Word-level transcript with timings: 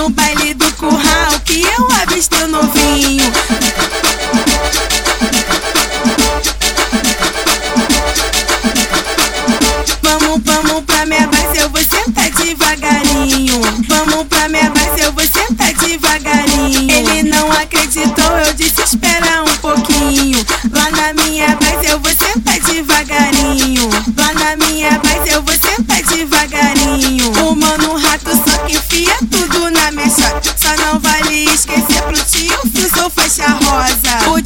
no 0.00 0.08
baile 0.08 0.54
do 0.54 0.72
curral 0.76 1.38
que 1.44 1.60
eu 1.60 1.88
avistei 2.00 2.44
o 2.44 2.48
novinho. 2.48 3.22
Vamos, 10.02 10.40
vamos 10.42 10.84
pra 10.86 11.04
minha 11.04 11.26
base, 11.26 11.58
eu 11.58 11.68
vou 11.68 11.82
sentar 11.82 12.30
devagarinho. 12.30 13.60
Vamos 13.88 14.26
pra 14.26 14.48
minha 14.48 14.70
base, 14.70 15.02
eu 15.02 15.12
vou 15.12 15.24
sentar 15.26 15.74
devagarinho. 15.74 16.90
Ele 16.90 17.22
não 17.24 17.52
acreditou, 17.52 18.38
eu 18.46 18.54
disse 18.54 18.80
espera 18.80 19.42
um 19.42 19.56
pouquinho. 19.56 20.38
Lá 20.72 20.90
na 20.92 21.22
minha 21.22 21.48
base, 21.56 21.86
eu 21.90 22.00
vou 22.00 22.12
sentar 22.12 22.58
devagarinho. 22.60 23.90
Lá 24.16 24.32
na 24.32 24.56
minha 24.64 24.98
base, 24.98 25.09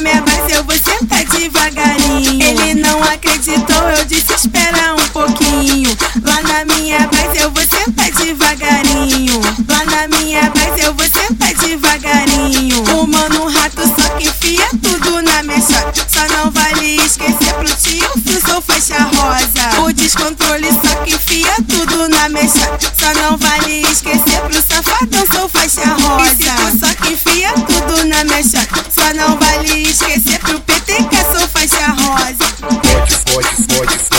minha 0.00 0.20
base, 0.22 0.52
eu 0.52 0.64
vou 0.64 0.76
sentar 0.76 1.24
devagarinho. 1.24 2.42
Ele 2.42 2.74
não 2.74 3.02
acreditou, 3.02 3.82
eu 3.98 4.04
disse 4.06 4.32
espera 4.32 4.94
um 4.94 5.08
pouquinho. 5.08 5.96
Lá 6.22 6.40
na 6.42 6.74
minha 6.74 7.06
base, 7.08 7.38
eu 7.38 7.50
vou 7.50 7.62
sentar 7.62 8.10
devagarinho. 8.12 9.40
Lá 9.68 9.84
na 9.84 10.08
minha 10.08 10.50
base, 10.50 10.82
eu 10.82 10.94
vou 10.94 11.06
sentar 11.06 11.54
devagarinho. 11.54 12.82
O 12.94 13.06
mano 13.06 13.48
rato 13.48 13.82
só 13.82 14.08
que 14.16 14.28
enfia 14.28 14.68
tudo 14.82 15.22
na 15.22 15.42
minha. 15.42 15.60
Só 15.60 16.26
não 16.36 16.50
vale 16.50 16.96
esquecer 16.96 17.52
pro 17.54 17.76
tio 17.76 18.10
que 18.24 18.40
sou 18.40 18.60
faixa 18.62 18.98
rosa. 19.02 19.80
O 19.82 19.92
descontrole 19.92 20.68
só 20.72 20.94
que 21.04 21.14
enfia 21.14 21.54
tudo 21.68 22.08
na 22.08 22.28
minha. 22.28 22.48
Só 22.48 23.14
não 23.22 23.36
vale 23.36 23.82
esquecer 23.82 24.40
pro 24.40 24.62
safadão, 24.62 25.24
sou 25.32 25.48
faixa 25.48 25.84
rosa. 25.94 26.29